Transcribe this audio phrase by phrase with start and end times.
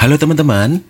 [0.00, 0.80] Halo teman-teman,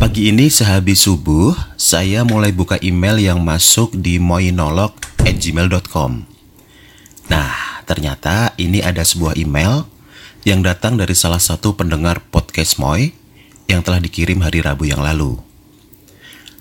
[0.00, 6.24] pagi ini sehabis subuh saya mulai buka email yang masuk di moinolog@gmail.com.
[7.28, 7.52] Nah,
[7.84, 9.84] ternyata ini ada sebuah email
[10.40, 13.12] yang datang dari salah satu pendengar podcast Moy
[13.68, 15.36] yang telah dikirim hari Rabu yang lalu.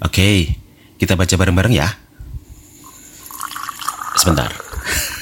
[0.03, 0.59] Oke,
[0.99, 1.87] kita baca bareng-bareng ya.
[4.19, 4.51] Sebentar.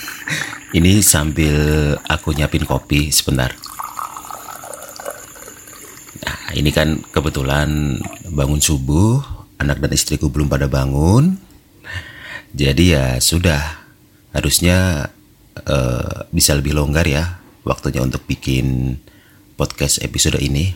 [0.82, 1.54] ini sambil
[2.10, 3.54] aku nyiapin kopi sebentar.
[6.22, 7.98] Nah, ini kan kebetulan
[8.30, 9.22] bangun subuh,
[9.58, 11.38] anak dan istriku belum pada bangun.
[12.52, 13.82] Jadi ya sudah,
[14.36, 15.10] harusnya
[15.68, 18.98] uh, bisa lebih longgar ya waktunya untuk bikin
[19.56, 20.74] podcast episode ini.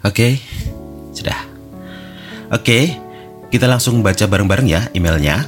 [0.00, 0.32] Oke, okay,
[1.12, 1.38] sudah.
[2.50, 2.84] Oke, okay,
[3.52, 5.44] kita langsung baca bareng-bareng ya emailnya.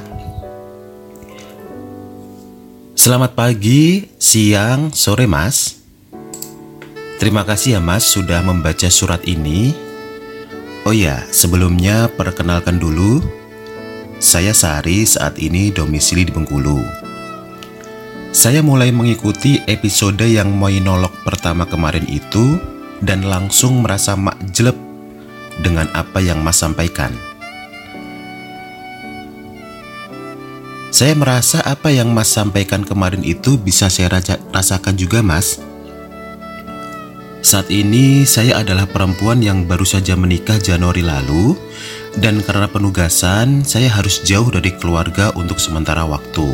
[2.93, 5.82] Selamat pagi, siang, sore mas.
[7.23, 9.71] Terima kasih ya Mas sudah membaca surat ini.
[10.83, 13.23] Oh ya, sebelumnya perkenalkan dulu.
[14.19, 16.83] Saya Sari saat ini domisili di Bengkulu.
[18.35, 22.59] Saya mulai mengikuti episode yang monolog pertama kemarin itu
[22.99, 24.75] dan langsung merasa makjelep
[25.63, 27.15] dengan apa yang Mas sampaikan.
[30.91, 34.11] Saya merasa apa yang Mas sampaikan kemarin itu bisa saya
[34.51, 35.71] rasakan juga, Mas.
[37.43, 41.59] Saat ini saya adalah perempuan yang baru saja menikah Januari lalu
[42.15, 46.47] dan karena penugasan saya harus jauh dari keluarga untuk sementara waktu.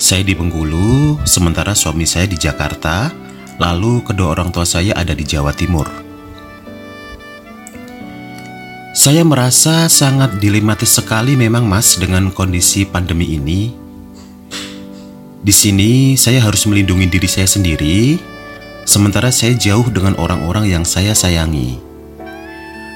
[0.00, 3.12] Saya di Bengkulu, sementara suami saya di Jakarta,
[3.60, 5.92] lalu kedua orang tua saya ada di Jawa Timur.
[8.96, 13.76] Saya merasa sangat dilematis sekali memang Mas dengan kondisi pandemi ini.
[15.44, 18.31] Di sini saya harus melindungi diri saya sendiri
[18.92, 21.80] Sementara saya jauh dengan orang-orang yang saya sayangi.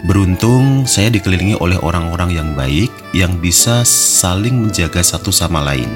[0.04, 5.88] Beruntung saya dikelilingi oleh orang-orang yang baik yang bisa saling menjaga satu sama lain.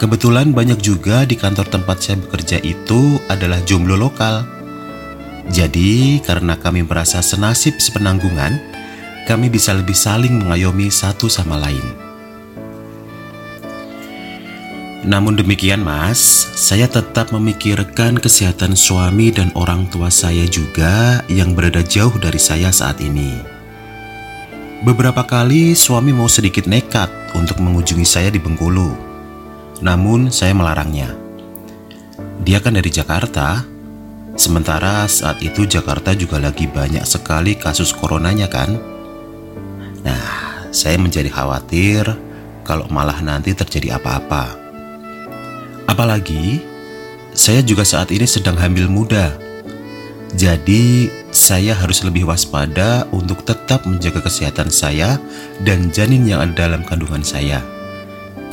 [0.00, 4.48] Kebetulan banyak juga di kantor tempat saya bekerja itu adalah jomblo lokal.
[5.52, 8.56] Jadi karena kami merasa senasib sepenanggungan,
[9.28, 12.05] kami bisa lebih saling mengayomi satu sama lain.
[15.06, 16.18] Namun demikian, Mas,
[16.58, 22.74] saya tetap memikirkan kesehatan suami dan orang tua saya juga yang berada jauh dari saya
[22.74, 23.38] saat ini.
[24.82, 27.06] Beberapa kali suami mau sedikit nekat
[27.38, 28.98] untuk mengunjungi saya di Bengkulu,
[29.78, 31.14] namun saya melarangnya.
[32.42, 33.62] Dia kan dari Jakarta,
[34.34, 38.74] sementara saat itu Jakarta juga lagi banyak sekali kasus coronanya kan.
[40.02, 42.10] Nah, saya menjadi khawatir
[42.66, 44.65] kalau malah nanti terjadi apa-apa.
[45.86, 46.60] Apalagi
[47.36, 49.38] saya juga saat ini sedang hamil muda.
[50.34, 55.20] Jadi, saya harus lebih waspada untuk tetap menjaga kesehatan saya
[55.62, 57.62] dan janin yang ada dalam kandungan saya.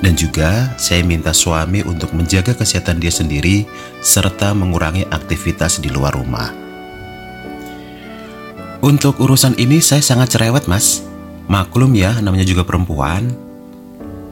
[0.03, 3.63] Dan juga saya minta suami untuk menjaga kesehatan dia sendiri
[4.03, 6.51] serta mengurangi aktivitas di luar rumah.
[8.83, 11.07] Untuk urusan ini saya sangat cerewet, Mas.
[11.47, 13.31] Maklum ya, namanya juga perempuan.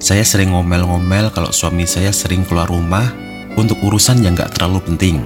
[0.01, 3.13] Saya sering ngomel-ngomel kalau suami saya sering keluar rumah
[3.53, 5.21] untuk urusan yang gak terlalu penting.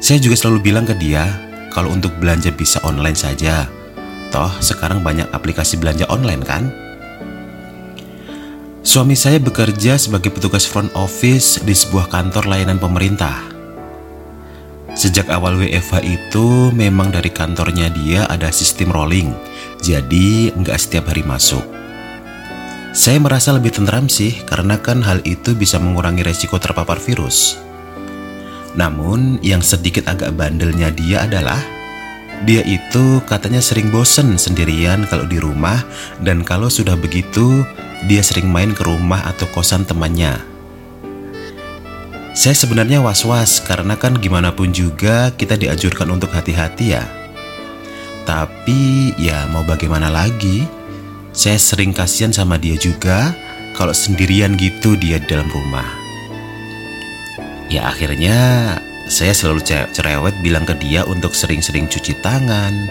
[0.00, 1.28] Saya juga selalu bilang ke dia
[1.68, 3.68] kalau untuk belanja bisa online saja.
[4.32, 6.72] Toh sekarang banyak aplikasi belanja online kan?
[8.80, 13.36] Suami saya bekerja sebagai petugas front office di sebuah kantor layanan pemerintah.
[14.96, 19.36] Sejak awal WFH itu memang dari kantornya dia ada sistem rolling,
[19.84, 21.76] jadi nggak setiap hari masuk.
[22.96, 27.60] Saya merasa lebih tenteram sih karena kan hal itu bisa mengurangi resiko terpapar virus.
[28.72, 31.60] Namun yang sedikit agak bandelnya dia adalah
[32.48, 35.84] dia itu katanya sering bosen sendirian kalau di rumah
[36.24, 37.68] dan kalau sudah begitu
[38.08, 40.40] dia sering main ke rumah atau kosan temannya.
[42.32, 47.04] Saya sebenarnya was-was karena kan gimana pun juga kita dianjurkan untuk hati-hati ya.
[48.24, 50.75] Tapi ya mau bagaimana lagi?
[51.36, 53.36] Saya sering kasihan sama dia juga
[53.76, 55.84] kalau sendirian gitu dia di dalam rumah.
[57.68, 58.72] Ya akhirnya
[59.12, 59.60] saya selalu
[59.92, 62.88] cerewet bilang ke dia untuk sering-sering cuci tangan,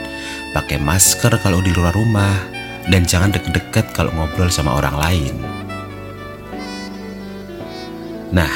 [0.54, 2.38] pakai masker kalau di luar rumah,
[2.86, 5.36] dan jangan deket-deket kalau ngobrol sama orang lain.
[8.30, 8.54] Nah,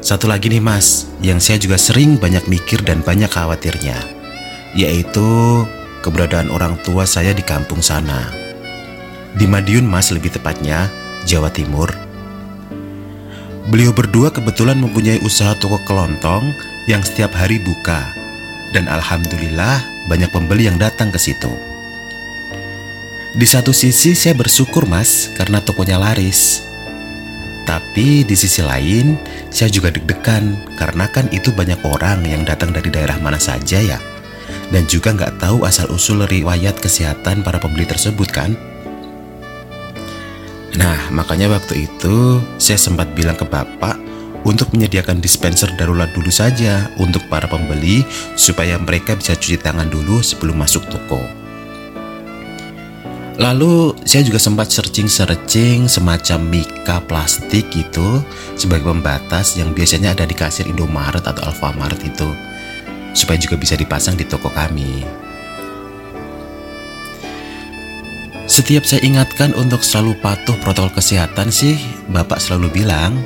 [0.00, 4.00] satu lagi nih mas, yang saya juga sering banyak mikir dan banyak khawatirnya,
[4.72, 5.28] yaitu
[6.00, 8.45] keberadaan orang tua saya di kampung sana
[9.36, 10.88] di Madiun Mas lebih tepatnya,
[11.28, 11.92] Jawa Timur.
[13.68, 16.56] Beliau berdua kebetulan mempunyai usaha toko kelontong
[16.88, 18.00] yang setiap hari buka.
[18.72, 21.52] Dan alhamdulillah banyak pembeli yang datang ke situ.
[23.36, 26.64] Di satu sisi saya bersyukur mas karena tokonya laris.
[27.68, 29.20] Tapi di sisi lain
[29.52, 34.00] saya juga deg-degan karena kan itu banyak orang yang datang dari daerah mana saja ya.
[34.72, 38.75] Dan juga nggak tahu asal-usul riwayat kesehatan para pembeli tersebut kan.
[40.76, 43.96] Nah makanya waktu itu saya sempat bilang ke bapak
[44.44, 48.04] untuk menyediakan dispenser darurat dulu saja untuk para pembeli
[48.36, 51.18] supaya mereka bisa cuci tangan dulu sebelum masuk toko.
[53.36, 58.24] Lalu saya juga sempat searching-searching semacam mika plastik gitu
[58.56, 62.32] sebagai pembatas yang biasanya ada di kasir Indomaret atau Alfamart itu
[63.12, 65.25] supaya juga bisa dipasang di toko kami.
[68.46, 71.74] Setiap saya ingatkan untuk selalu patuh protokol kesehatan sih,
[72.06, 73.18] Bapak selalu bilang,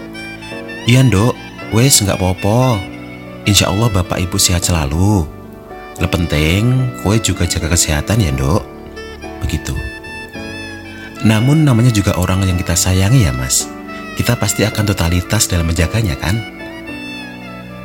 [0.89, 1.37] Iya dok,
[1.77, 2.81] wes nggak popo.
[3.45, 5.29] Insya Allah Bapak Ibu sehat selalu.
[6.01, 6.65] Lepenting,
[7.05, 8.65] kue juga jaga kesehatan ya dok.
[9.45, 9.77] Begitu.
[11.29, 13.69] Namun namanya juga orang yang kita sayangi ya mas.
[14.17, 16.37] Kita pasti akan totalitas dalam menjaganya kan?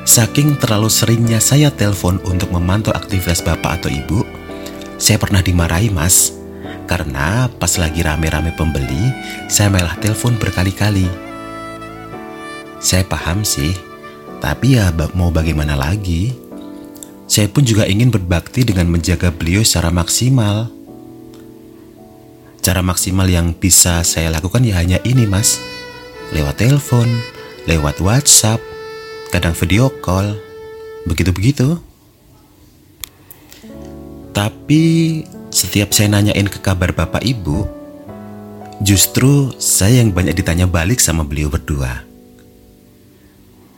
[0.07, 4.23] Saking terlalu seringnya saya telepon untuk memantau aktivitas bapak atau ibu,
[4.95, 6.34] saya pernah dimarahi mas.
[6.85, 9.09] Karena pas lagi rame-rame pembeli,
[9.49, 11.09] saya malah telepon berkali-kali.
[12.77, 13.73] Saya paham sih,
[14.37, 16.37] tapi ya mau bagaimana lagi?
[17.25, 20.69] Saya pun juga ingin berbakti dengan menjaga beliau secara maksimal.
[22.65, 25.61] Cara maksimal yang bisa saya lakukan ya hanya ini mas
[26.33, 27.05] Lewat telepon,
[27.69, 28.57] lewat whatsapp,
[29.29, 30.33] kadang video call
[31.05, 31.77] Begitu-begitu
[34.33, 34.81] Tapi
[35.55, 37.63] setiap saya nanyain ke kabar bapak ibu
[38.83, 42.03] Justru saya yang banyak ditanya balik sama beliau berdua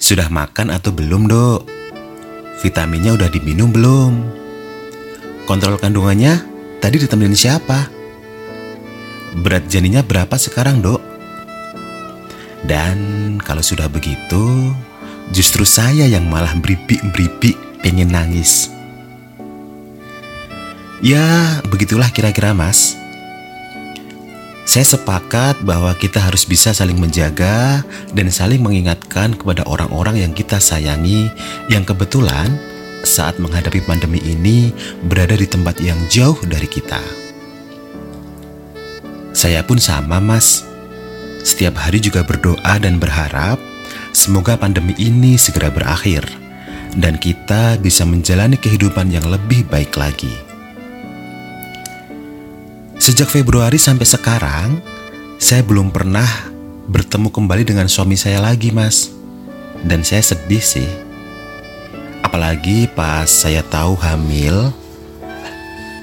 [0.01, 1.69] Sudah makan atau belum dok?
[2.65, 4.13] Vitaminnya udah diminum belum?
[5.45, 6.41] Kontrol kandungannya
[6.81, 7.93] tadi ditemenin siapa?
[9.37, 10.97] Berat janinnya berapa sekarang dok?
[12.65, 14.73] Dan kalau sudah begitu,
[15.29, 17.53] justru saya yang malah beripik-beripik
[17.85, 18.76] pengen nangis.
[20.97, 22.97] Ya, begitulah kira-kira mas.
[24.65, 27.85] Saya sepakat bahwa kita harus bisa saling menjaga
[28.17, 31.29] dan saling mengingatkan kepada orang-orang yang kita sayangi
[31.69, 32.51] yang kebetulan
[33.05, 34.73] saat menghadapi pandemi ini
[35.05, 36.99] berada di tempat yang jauh dari kita.
[39.37, 40.65] Saya pun sama, Mas.
[41.45, 43.61] Setiap hari juga berdoa dan berharap
[44.11, 46.25] semoga pandemi ini segera berakhir
[46.97, 50.46] dan kita bisa menjalani kehidupan yang lebih baik lagi.
[53.07, 54.83] Sejak Februari sampai sekarang,
[55.39, 56.27] saya belum pernah
[56.91, 59.15] bertemu kembali dengan suami saya lagi, Mas.
[59.79, 60.91] Dan saya sedih sih.
[62.19, 64.75] Apalagi pas saya tahu hamil,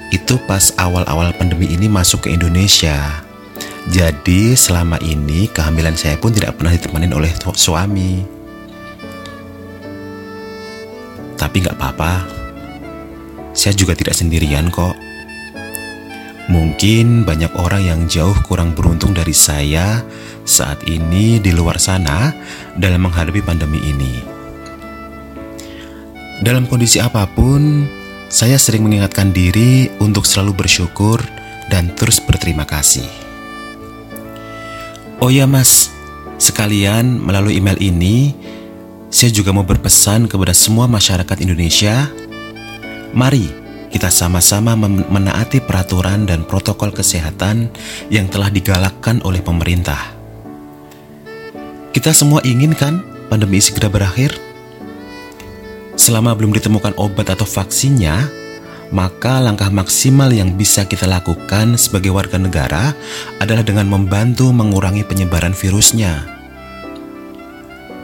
[0.09, 3.21] itu pas awal-awal pandemi ini masuk ke Indonesia.
[3.93, 8.25] Jadi selama ini kehamilan saya pun tidak pernah ditemani oleh suami.
[11.37, 12.25] Tapi nggak apa-apa,
[13.53, 15.04] saya juga tidak sendirian kok.
[16.45, 20.05] Mungkin banyak orang yang jauh kurang beruntung dari saya
[20.45, 22.29] saat ini di luar sana
[22.77, 24.13] dalam menghadapi pandemi ini.
[26.45, 27.89] Dalam kondisi apa pun,
[28.29, 31.17] saya sering mengingatkan diri untuk selalu bersyukur
[31.73, 33.09] dan terus berterima kasih.
[35.17, 35.89] Oh ya mas,
[36.37, 38.37] sekalian melalui email ini,
[39.09, 42.05] saya juga mau berpesan kepada semua masyarakat Indonesia,
[43.17, 43.64] mari
[43.95, 44.75] kita sama-sama
[45.07, 47.71] menaati peraturan dan protokol kesehatan
[48.11, 50.11] yang telah digalakkan oleh pemerintah.
[51.95, 52.99] Kita semua ingin kan
[53.31, 54.35] pandemi segera berakhir?
[55.95, 58.27] Selama belum ditemukan obat atau vaksinnya,
[58.91, 62.91] maka langkah maksimal yang bisa kita lakukan sebagai warga negara
[63.39, 66.19] adalah dengan membantu mengurangi penyebaran virusnya.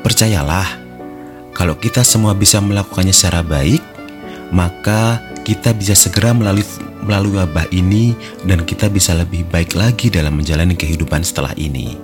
[0.07, 0.71] Percayalah,
[1.51, 3.83] kalau kita semua bisa melakukannya secara baik,
[4.55, 6.63] maka kita bisa segera melalui
[7.01, 8.13] melalui wabah ini
[8.45, 11.97] dan kita bisa lebih baik lagi dalam menjalani kehidupan setelah ini.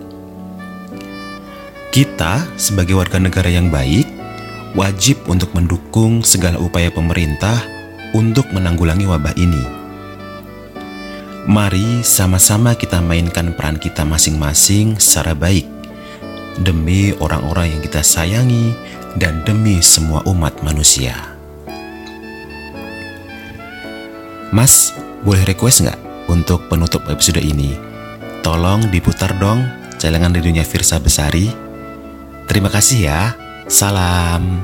[1.94, 4.06] Kita sebagai warga negara yang baik
[4.78, 7.58] wajib untuk mendukung segala upaya pemerintah
[8.14, 9.64] untuk menanggulangi wabah ini.
[11.48, 15.64] Mari sama-sama kita mainkan peran kita masing-masing secara baik
[16.60, 18.76] demi orang-orang yang kita sayangi
[19.16, 21.37] dan demi semua umat manusia.
[24.56, 24.96] Mas,
[25.28, 26.00] boleh request nggak
[26.32, 27.76] untuk penutup episode ini?
[28.40, 29.68] Tolong diputar dong
[30.00, 31.52] celengan dunia Firsa Besari.
[32.48, 33.36] Terima kasih ya.
[33.68, 34.64] Salam.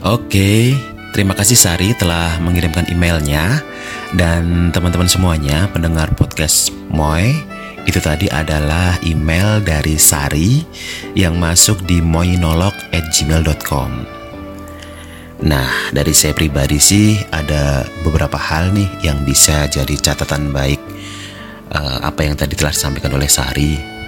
[0.00, 0.72] Oke,
[1.12, 3.60] terima kasih Sari telah mengirimkan emailnya
[4.16, 7.36] dan teman-teman semuanya pendengar podcast Moy.
[7.84, 10.64] Itu tadi adalah email dari Sari
[11.12, 14.17] yang masuk di moinolog@gmail.com.
[15.38, 20.82] Nah, dari saya pribadi sih ada beberapa hal nih yang bisa jadi catatan baik
[21.70, 23.98] uh, apa yang tadi telah disampaikan oleh Sari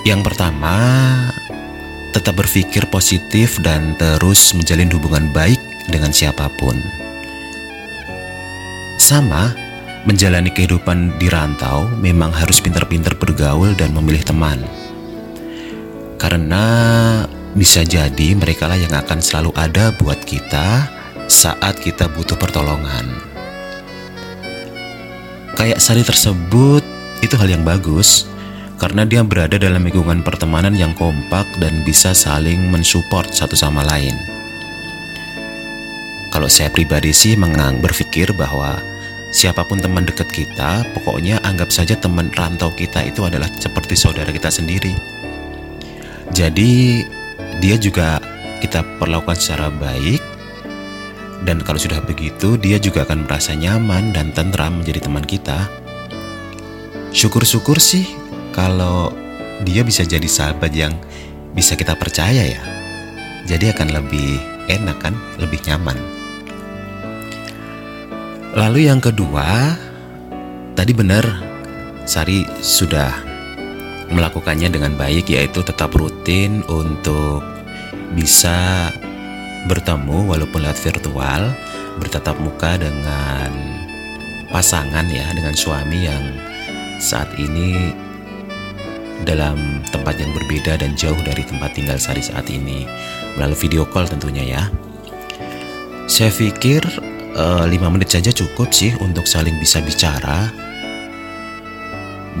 [0.00, 0.80] yang pertama,
[2.16, 5.60] tetap berpikir positif dan terus menjalin hubungan baik
[5.92, 6.72] dengan siapa pun.
[8.96, 9.52] Sama,
[10.08, 14.64] menjalani kehidupan di rantau memang harus pintar-pintar bergaul dan memilih teman.
[16.16, 16.64] Karena
[17.54, 20.86] bisa jadi mereka lah yang akan selalu ada buat kita
[21.26, 23.06] saat kita butuh pertolongan.
[25.58, 26.82] Kayak Sari tersebut
[27.20, 28.30] itu hal yang bagus
[28.80, 34.14] karena dia berada dalam lingkungan pertemanan yang kompak dan bisa saling mensupport satu sama lain.
[36.30, 38.78] Kalau saya pribadi sih mengang berpikir bahwa
[39.34, 44.30] siapa pun teman dekat kita, pokoknya anggap saja teman rantau kita itu adalah seperti saudara
[44.30, 44.94] kita sendiri.
[46.30, 47.02] Jadi
[47.60, 48.18] dia juga
[48.64, 50.20] kita perlakukan secara baik
[51.44, 55.68] dan kalau sudah begitu dia juga akan merasa nyaman dan tentram menjadi teman kita.
[57.12, 58.08] Syukur-syukur sih
[58.56, 59.12] kalau
[59.64, 60.96] dia bisa jadi sahabat yang
[61.52, 62.62] bisa kita percaya ya.
[63.44, 65.96] Jadi akan lebih enak kan, lebih nyaman.
[68.56, 69.76] Lalu yang kedua,
[70.74, 71.24] tadi benar
[72.04, 73.30] Sari sudah
[74.10, 77.49] melakukannya dengan baik yaitu tetap rutin untuk
[78.14, 78.90] bisa
[79.68, 81.52] bertemu walaupun lewat virtual,
[82.00, 83.50] bertatap muka dengan
[84.50, 86.24] pasangan ya, dengan suami yang
[87.00, 87.94] saat ini
[89.24, 92.88] dalam tempat yang berbeda dan jauh dari tempat tinggal Sari saat ini.
[93.36, 94.62] Melalui video call tentunya ya.
[96.10, 96.82] Saya pikir
[97.36, 100.50] eh, 5 menit saja cukup sih untuk saling bisa bicara,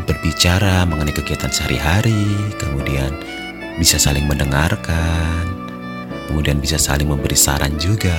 [0.08, 3.14] berbicara mengenai kegiatan sehari-hari, kemudian
[3.78, 5.59] bisa saling mendengarkan,
[6.30, 8.14] kemudian bisa saling memberi saran juga.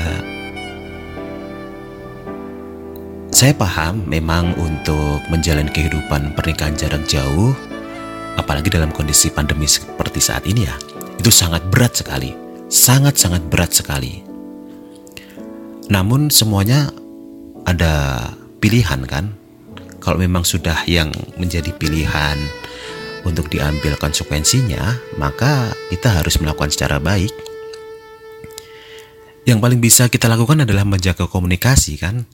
[3.32, 7.56] Saya paham memang untuk menjalani kehidupan pernikahan jarak jauh
[8.36, 10.76] apalagi dalam kondisi pandemi seperti saat ini ya,
[11.18, 12.36] itu sangat berat sekali,
[12.68, 14.22] sangat-sangat berat sekali.
[15.90, 16.92] Namun semuanya
[17.68, 18.28] ada
[18.64, 19.36] pilihan kan?
[20.02, 22.38] Kalau memang sudah yang menjadi pilihan
[23.22, 27.51] untuk diambil konsekuensinya, maka kita harus melakukan secara baik.
[29.42, 32.30] Yang paling bisa kita lakukan adalah menjaga komunikasi kan?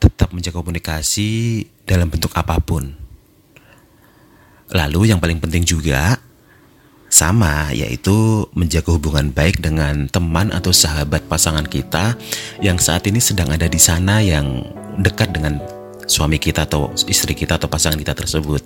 [0.00, 3.08] Tetap menjaga komunikasi dalam bentuk apa pun
[4.68, 6.20] Lalu yang paling penting juga
[7.08, 12.12] sama yaitu menjaga hubungan baik dengan teman atau sahabat pasangan kita
[12.60, 14.60] yang saat ini sedang ada di sana yang
[15.00, 15.56] dekat dengan
[16.04, 18.60] suami kita atau istri kita atau pasangan kita tersebut.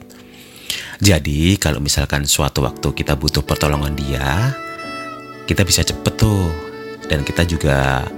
[0.98, 4.50] Jadi kalau misalkan suatu waktu kita butuh pertolongan dia,
[5.46, 6.50] kita bisa cepet tuh
[7.12, 8.08] dan kita juga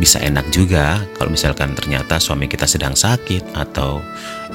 [0.00, 4.00] bisa enak juga kalau misalkan ternyata suami kita sedang sakit atau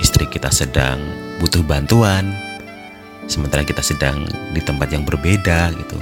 [0.01, 0.98] istri kita sedang
[1.38, 2.33] butuh bantuan
[3.29, 4.25] sementara kita sedang
[4.57, 5.98] di tempat yang berbeda gitu.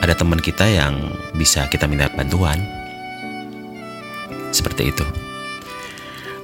[0.00, 2.56] Ada teman kita yang bisa kita minta bantuan.
[4.48, 5.04] Seperti itu.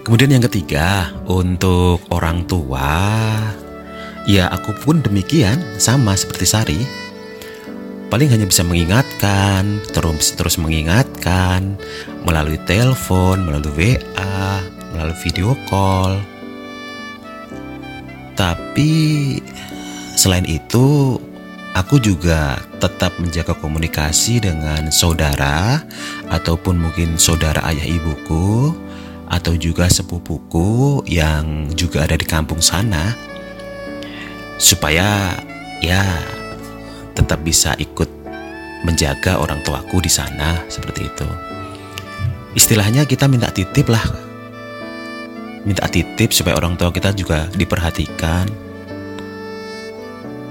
[0.04, 2.94] Kemudian yang ketiga, untuk orang tua,
[4.28, 7.05] ya aku pun demikian, sama seperti Sari
[8.16, 11.76] paling hanya bisa mengingatkan, terus terus mengingatkan
[12.24, 14.64] melalui telepon, melalui WA,
[14.96, 16.16] melalui video call.
[18.32, 18.92] Tapi
[20.16, 21.20] selain itu,
[21.76, 25.84] aku juga tetap menjaga komunikasi dengan saudara
[26.32, 28.72] ataupun mungkin saudara ayah ibuku
[29.28, 33.12] atau juga sepupuku yang juga ada di kampung sana
[34.56, 35.36] supaya
[35.84, 36.00] ya
[37.26, 38.06] tetap bisa ikut
[38.86, 41.26] menjaga orang tuaku di sana seperti itu.
[42.54, 44.06] Istilahnya kita minta titip lah.
[45.66, 48.46] Minta titip supaya orang tua kita juga diperhatikan.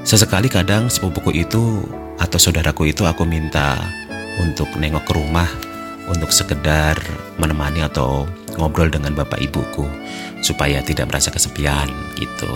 [0.03, 1.88] Sesekali kadang sepupuku itu
[2.20, 3.79] atau saudaraku itu aku minta
[4.44, 5.48] untuk nengok ke rumah
[6.12, 7.00] untuk sekedar
[7.39, 8.27] menemani atau
[8.60, 9.88] ngobrol dengan bapak ibuku
[10.44, 11.89] supaya tidak merasa kesepian
[12.20, 12.51] gitu.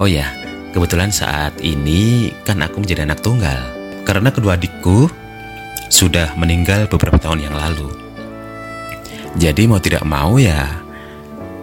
[0.00, 0.30] Oh ya,
[0.72, 3.60] Kebetulan saat ini kan aku menjadi anak tunggal
[4.08, 5.04] karena kedua adikku
[5.92, 7.92] sudah meninggal beberapa tahun yang lalu.
[9.36, 10.80] Jadi mau tidak mau ya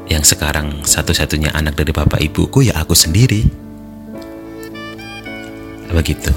[0.10, 3.46] yang sekarang satu-satunya anak dari bapak ibuku ya aku sendiri.
[5.90, 6.30] begitu.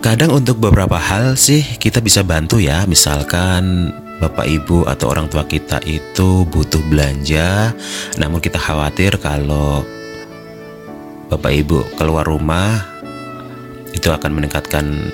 [0.00, 5.42] Kadang untuk beberapa hal sih kita bisa bantu ya, misalkan bapak ibu atau orang tua
[5.42, 7.74] kita itu butuh belanja,
[8.22, 9.82] namun kita khawatir kalau
[11.26, 12.86] bapak ibu keluar rumah
[13.90, 15.10] itu akan meningkatkan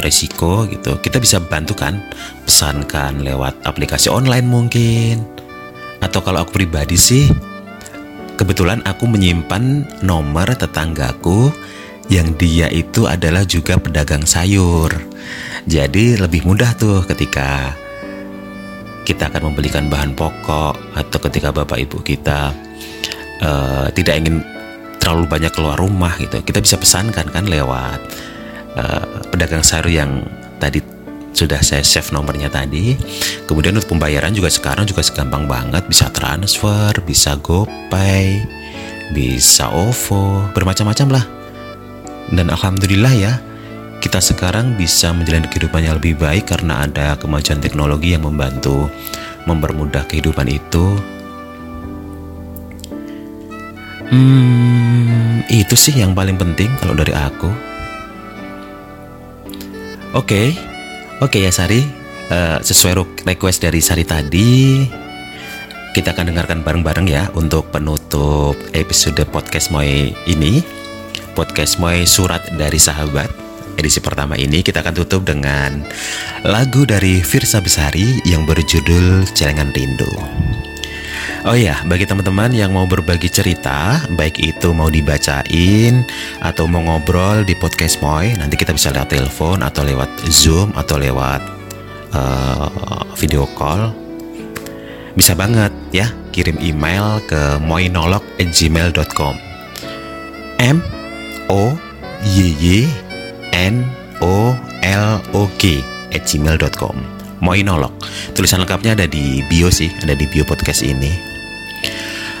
[0.00, 0.96] resiko gitu.
[0.96, 2.00] Kita bisa bantu kan,
[2.48, 5.28] pesankan lewat aplikasi online mungkin.
[6.00, 7.28] Atau kalau aku pribadi sih,
[8.40, 11.52] kebetulan aku menyimpan nomor tetanggaku
[12.08, 14.88] yang dia itu adalah juga pedagang sayur.
[15.68, 17.76] Jadi lebih mudah tuh ketika
[19.08, 22.52] kita akan membelikan bahan pokok atau ketika bapak ibu kita
[23.40, 24.44] uh, tidak ingin
[25.00, 27.96] terlalu banyak keluar rumah gitu, kita bisa pesankan kan lewat
[28.76, 30.20] uh, pedagang sayur yang
[30.60, 30.84] tadi
[31.32, 32.98] sudah saya save nomornya tadi.
[33.48, 38.44] Kemudian untuk pembayaran juga sekarang juga segampang banget, bisa transfer, bisa GoPay,
[39.16, 41.24] bisa OVO, bermacam-macam lah.
[42.28, 43.32] Dan alhamdulillah ya,
[43.98, 48.86] kita sekarang bisa menjalani kehidupan yang lebih baik karena ada kemajuan teknologi yang membantu
[49.44, 50.94] mempermudah kehidupan itu.
[54.08, 57.50] Hmm, itu sih yang paling penting kalau dari aku.
[60.16, 60.46] Oke, okay.
[61.20, 61.84] oke okay ya Sari,
[62.32, 64.80] uh, sesuai request dari Sari tadi,
[65.92, 70.64] kita akan dengarkan bareng-bareng ya untuk penutup episode podcast Moy ini
[71.36, 73.47] podcast Moy Surat dari Sahabat
[73.78, 75.86] Edisi pertama ini kita akan tutup dengan
[76.42, 80.10] lagu dari Firsa Besari yang berjudul Celengan Rindu
[81.46, 86.02] Oh ya, bagi teman-teman yang mau berbagi cerita, baik itu mau dibacain
[86.42, 90.98] atau mau ngobrol di podcast Moy, nanti kita bisa lewat telepon atau lewat Zoom atau
[90.98, 91.38] lewat
[92.10, 93.94] uh, video call.
[95.14, 99.34] Bisa banget ya, kirim email ke moinolog@gmail.com.
[100.58, 100.82] M
[101.46, 101.78] O
[102.26, 103.07] Y Y
[103.58, 103.82] N
[104.22, 104.54] O
[104.86, 105.82] L O G
[106.14, 106.94] at gmail.com
[107.42, 107.90] Moinolog
[108.30, 111.10] Tulisan lengkapnya ada di bio sih Ada di bio podcast ini.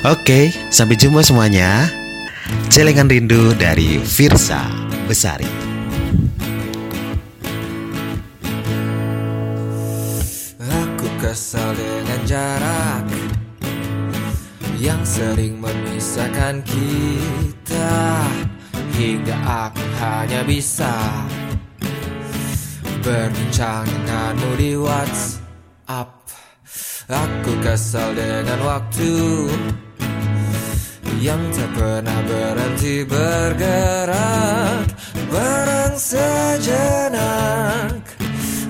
[0.06, 1.90] Oke Sampai jumpa semuanya.
[2.70, 4.62] Celengan rindu dari Firsa
[5.10, 5.50] Besari.
[10.62, 13.04] Aku kesal dengan jarak
[14.78, 17.98] Yang sering memisahkan kita
[18.98, 20.90] Hingga aku hanya bisa
[22.98, 26.10] Berbincang denganmu di WhatsApp.
[27.06, 29.46] Aku kesal dengan waktu
[31.22, 34.90] Yang tak pernah berhenti bergerak.
[35.30, 37.22] Barang sejenak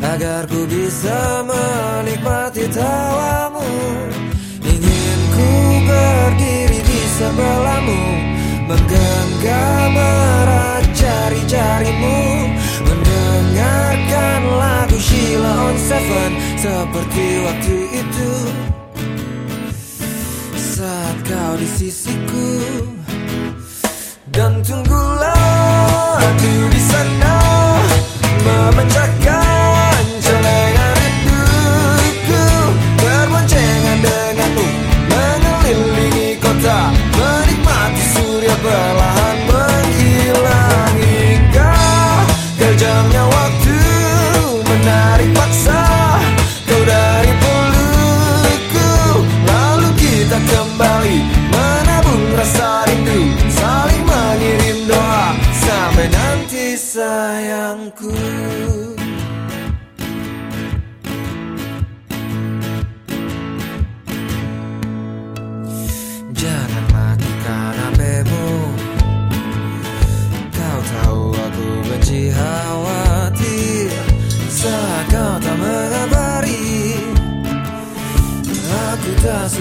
[0.05, 3.65] Agar ku bisa menikmati tawamu.
[4.61, 5.49] Ingin ku
[5.89, 8.18] berdiri di sebelahmu
[8.69, 12.53] Menggenggam erat jari-jarimu.
[12.85, 16.31] Mendengarkan lagu Sheila on Seven.
[16.61, 18.31] Seperti waktu itu.
[20.53, 22.61] Saat kau di sisiku.
[24.29, 27.37] Dan tunggulah aku di sana.
[28.45, 29.08] Memecahkan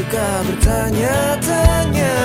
[0.08, 2.16] suka bertanya-tanya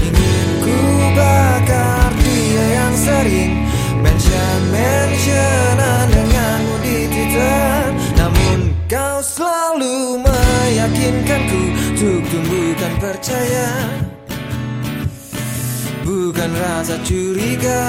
[0.00, 0.72] Ingin ku
[1.12, 3.68] bakar dia yang sering
[4.00, 7.92] Mention-mentionan denganmu di Twitter?
[8.16, 11.62] Namun kau selalu meyakinkanku
[11.92, 13.68] Untuk tumbuhkan percaya.
[16.04, 17.84] Bukan rasa curiga.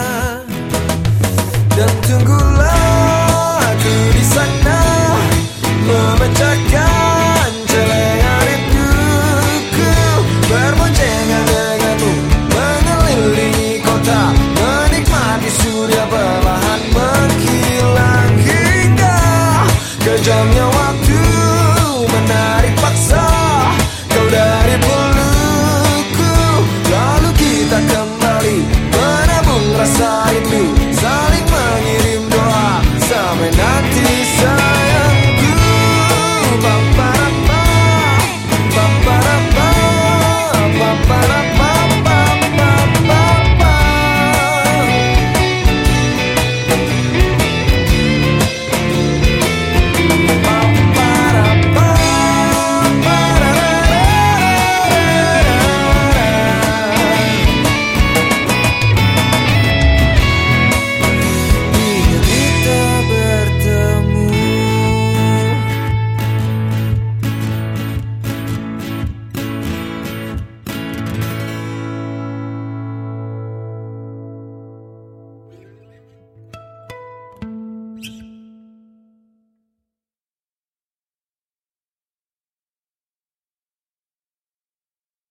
[1.72, 4.80] Dan tunggulah aku di sana
[5.84, 6.95] memecahkan